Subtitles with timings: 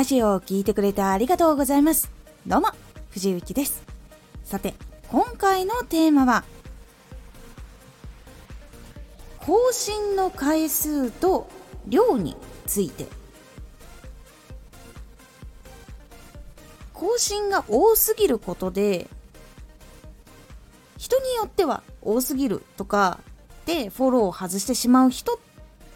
[0.00, 2.10] ラジオを聴いてくれてありがとうございます。
[2.46, 2.68] どうも、
[3.10, 3.82] 藤幸です。
[4.44, 4.72] さて、
[5.10, 6.42] 今回のテーマは、
[9.40, 11.50] 更新の回数と
[11.86, 12.34] 量に
[12.66, 13.08] ついて。
[16.94, 19.06] 更新が多すぎることで、
[20.96, 23.20] 人によっては多すぎるとか
[23.66, 25.36] でフォローを外してしまう人っ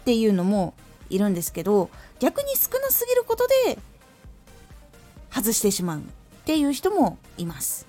[0.05, 0.75] ていうのも
[1.09, 3.79] いるんですけど逆に少なすぎることで
[5.35, 6.01] 外してしまうっ
[6.45, 7.85] ていう人もいます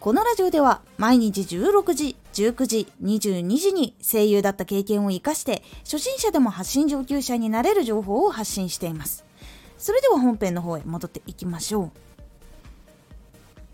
[0.00, 9.24] このラジオでは毎日16時、19時、22時に声優だった経験を活かして初心者でも発信上級者になれる情報を発信しています。
[9.78, 11.90] それでは本編の方へ戻っていきましょう。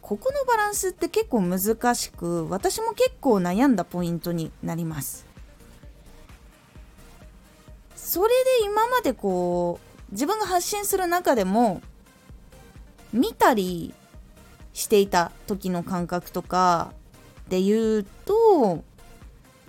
[0.03, 5.25] ここのバランスって結構難しく私も結構悩んだポイントになります。
[7.97, 8.29] それ
[8.61, 11.83] で今までこう自分が発信する中でも
[13.13, 13.95] 見たり
[14.73, 16.93] していた時の感覚とか
[17.49, 18.85] で言うと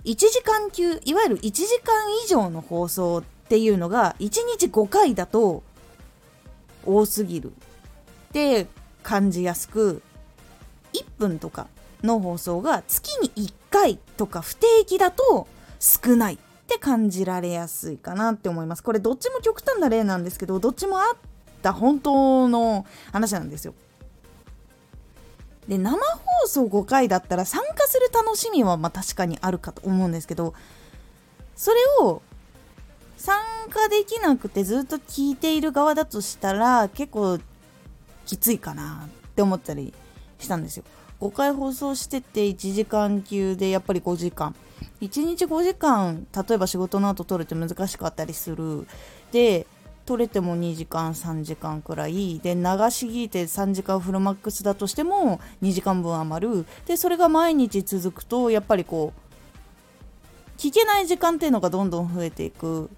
[0.04, 5.62] 1時間級いわゆる1時間以上の放送っていうのが1日5回だと
[6.86, 7.52] 多すぎる。
[8.30, 8.68] って
[9.02, 10.02] 感じやすく
[10.92, 11.66] 1分とか
[12.02, 15.48] の放送が月に1回とか不定期だと
[15.80, 16.38] 少ない。
[16.70, 18.84] って感じられやすいかなって思います。
[18.84, 21.16] これどっちも極端な例なんですけど、どっちもあっ
[21.62, 23.74] た本当の話なんですよ。
[25.66, 30.54] で、生放送5回だったら参加する楽しみはま確かにあるかと思うんですけど、
[31.56, 32.22] それを
[33.16, 33.36] 参
[33.68, 37.40] 加できなくてずっと聞いている側だとしたら結構
[38.26, 39.92] きついかなって思ったり
[40.38, 40.84] したんですよ。
[41.20, 44.54] 5回放送してて1時間級でやっぱり5時間。
[45.02, 48.86] 1日5時間例えば仕事の後取れて難しかったりする。
[49.32, 49.66] で
[50.06, 52.38] 取れても2時間3時間くらい。
[52.40, 56.66] で流し聞いて3時間フルマックスだとしても2時間分余る。
[56.86, 62.88] でそれが毎日続くとやっぱりこう聞けない時間っていうのがどんどん増えていく。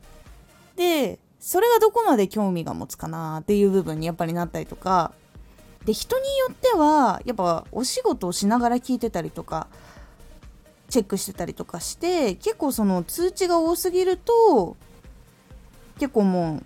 [0.77, 5.13] でそれがどこまで興味が持つかなっていう部分にやっぱりなったりとか。
[5.85, 9.67] で人によってはやっぱお仕事をしながら聞いてたりとか
[10.89, 14.77] チェックしてたりとかして結構その通知が多すぎると
[15.99, 16.65] 結構もう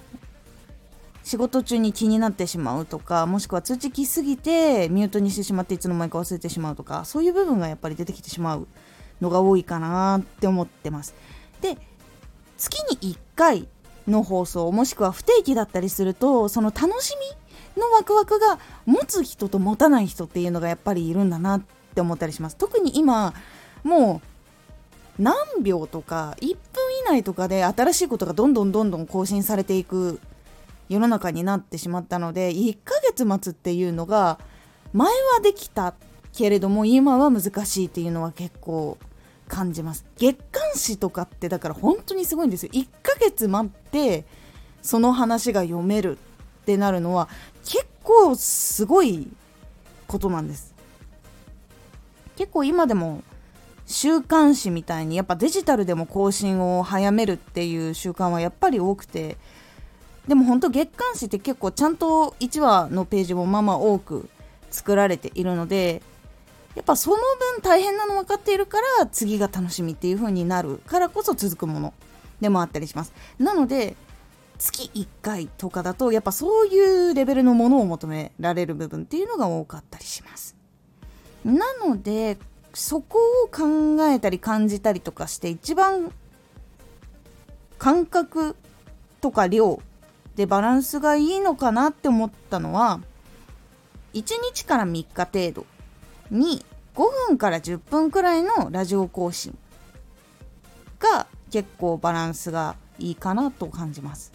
[1.23, 8.67] 仕事中に気になってしまうとかもしくは通知来すぎてミュートにしてしまっていつの間にか忘れてしまうとかそういう部分がやっぱり出てきてしまう
[9.21, 11.15] のが多いかなって思ってます。
[11.61, 11.79] で
[12.59, 13.69] 月に1回
[14.07, 17.46] の放送もしくは不定期だったりするとその楽しみ
[17.77, 21.63] のワクワクが持つ人と持たない人っていうのがやっぱりいるんだなっ
[21.95, 22.57] て思ったりします。
[22.57, 23.35] 特に今
[23.85, 24.21] も
[25.19, 26.57] う何秒とか1分以
[27.09, 30.21] 内とかで新しいことがどんどんどんどん更新されていく
[30.89, 34.39] 世の中になってしまったので1ヶ月待つっていうのが
[34.93, 35.95] 前はできた
[36.33, 38.99] けれども今は難しいっていうのは結構
[39.49, 40.05] 感じます。
[40.17, 42.73] 月刊誌とかってだから本当にすごいんですよ。
[42.73, 44.27] 1ヶ月待って
[44.83, 46.19] その話が読める
[46.63, 47.29] ってなるのは
[48.07, 49.29] 構すごい
[50.07, 50.75] ことなんです。
[52.37, 53.23] 結構今でも
[53.87, 59.37] 週刊誌みたいにやっぱデジタルでも更新を早めるっていう習慣はやっぱり多くて
[60.29, 64.29] でも本当月刊誌って結構ちゃんと1話のページもまあまあ多く
[64.71, 66.03] 作られているので
[66.75, 71.95] やっぱその分大変なの分かっているから次が楽しみっていう風になるからこそ続くもの
[72.41, 73.15] でもあったりします。
[73.39, 73.97] なので
[74.59, 80.57] 月1回とかだとやっぱそういうレベルのものを求められる部分っていうのが多かったりします。
[81.45, 82.39] なので
[82.75, 86.13] そこを考えたり感じたりとかして一番
[87.79, 88.57] 感覚
[89.21, 89.81] とか量
[90.35, 93.01] でバランスがいいのかなって思ったのは
[94.15, 94.25] 1
[94.55, 95.77] 日から3日程度。
[96.31, 96.65] に
[96.95, 99.57] 5分から10分くらいのラジオ更新
[100.99, 104.33] が結構バランスがいいかなと感じます。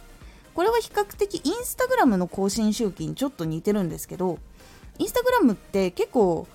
[0.54, 4.40] これは比較的インスタグラムの更新周期にちょっと似てるんですけど
[5.00, 6.48] インスタグラムって結構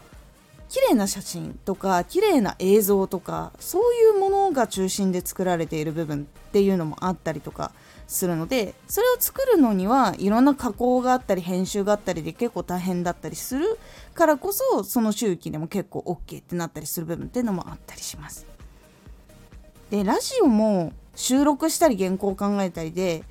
[0.68, 7.72] 綺麗な写真とか綺麗な映像とかそういうものが中心で作られている部分っていうのもあったりとか
[8.08, 13.78] するのでそれを作るのにはいろんな加工があったり編集があったりで結構大変だったりする
[14.14, 18.46] からこそその周期でも結構 OK ってなったりする部分っていうのもあったりします。
[19.90, 23.22] でラジオも収録したり原稿を考えたりで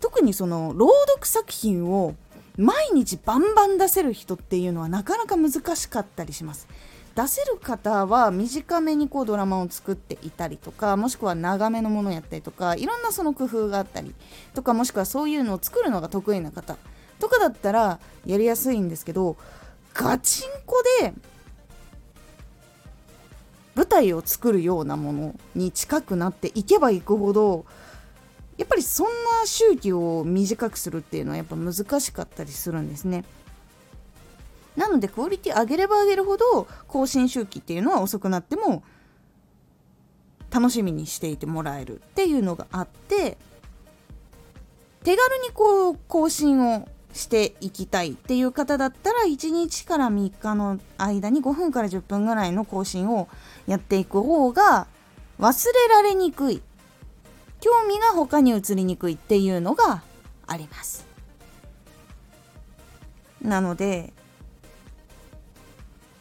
[0.00, 2.14] 特にその朗読作品を
[2.56, 6.68] 毎日バンバン出せる人っていうのはなかなか難しかったりします。
[7.14, 14.14] 出せる方は短めにこうドラマを作っていたりとかもしくは長めのものやったりとかいろんなその工夫があったり
[14.52, 16.76] とかもしくはそういうのを作るのが得意な方
[17.18, 19.38] とかだったらやりやすいんですけど
[19.94, 21.14] ガチンコで
[23.74, 27.64] 舞台を作るようなものに近くなっていけばいくほど
[28.56, 33.24] やっぱりそんな周期を短くするっていうのはやっぱ難しかったりするんですね。
[34.76, 38.82] なのでクオリティ上げれば上げるほど更新周期っていうのは遅くなっても
[40.50, 43.38] 楽しみにしていてもらえるっていうのがあって
[45.02, 53.28] 手軽にこう更新をしていきたいっていう方だったら1日から3日の間に5分から10分ぐらいの更新を
[53.66, 54.86] やっていく方が
[55.40, 56.62] 忘れられにくい
[57.60, 60.02] 興味が他に移りにくいっていうのが
[60.46, 61.06] あります。
[63.42, 64.12] なので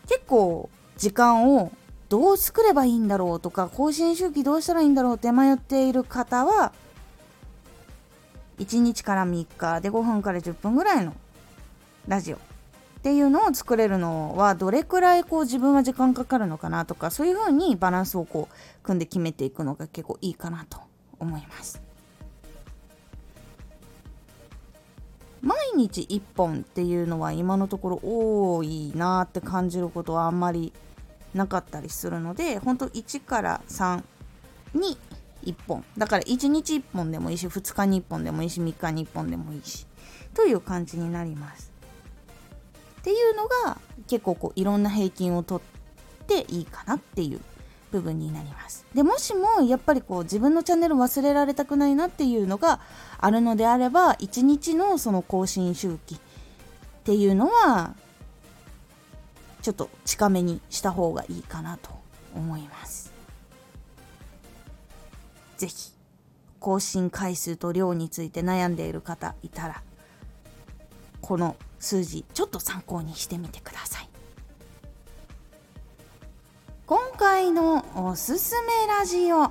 [0.07, 1.71] 結構時間を
[2.09, 6.71] どう作ればいいんだろうとか更新周期どうしたらいいんだろうって迷っている方は
[8.59, 11.13] 1日から3日で5分から10分ぐらいの
[12.07, 12.39] ラジオっ
[13.01, 20.79] ていうのを作れるのはどれくらいこう自分は時間かかるのかなとかそういうふうにバランスをこう組んで決めていくのが結構いいかなと
[21.19, 21.81] 思います。
[25.41, 30.73] 毎日1本っていうのは今のところ多いなって感じることはあんまり
[31.35, 34.03] なかったりするので本当1から3
[34.73, 34.97] に
[35.43, 35.85] 1本。
[35.97, 39.85] だから1日1本でもいいし2日に1本でもいいし3日に1本でもいいし
[40.33, 41.71] という感じになります。
[43.01, 45.61] っていうのが結構こういろんな平均をとっ
[46.25, 47.39] ていいかなっていう
[47.95, 48.85] 部分になります。
[48.93, 52.81] でもしもやっぱりこう自分のチャンネル忘れられたくないなっていうのが
[53.17, 56.19] あるのであれば1日のその更新周期っ
[57.03, 57.95] ていうのは
[59.61, 61.89] ちょっと近めにした方がいいかなと
[62.35, 63.13] 思います。
[65.57, 65.91] 是非
[66.59, 69.83] 更新回数と量について悩んでいる方いたら
[71.21, 74.09] この数字ちょっと参考にしてみてください。
[76.87, 79.45] 今回のおすすめラジオ。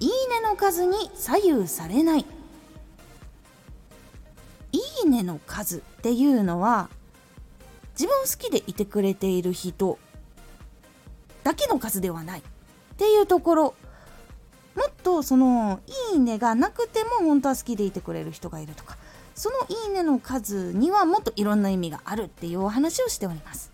[0.00, 2.26] いいねの数に左右されない。
[4.72, 6.88] いいねの数っていうのは
[7.92, 10.00] 自分を好きでいてくれている人
[11.44, 12.42] だけの数ではないっ
[12.96, 13.74] ていうところ。
[14.74, 15.78] もっとその
[16.12, 18.96] いいねがなくても本当は好きでいてくれる人がいるとか。
[19.36, 23.73] そのいいねの数にはもっといろんな意味があるっていうお話をしております。